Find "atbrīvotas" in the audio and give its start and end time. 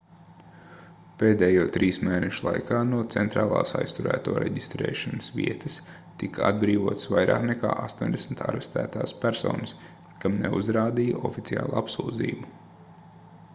6.49-7.05